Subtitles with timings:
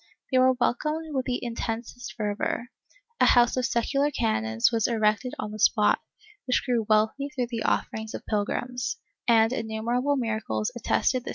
[0.31, 2.69] They were wel comed with the intensest fei vor,
[3.19, 5.99] a house of secular canons was erected on the spot,
[6.45, 11.23] which grew wealthy through the offerings of pilgrims, and innumerable miracles attested the sanctity of
[11.23, 11.29] the > Urbani PP.